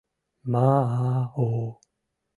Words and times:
Ма-а-о... 0.51 1.49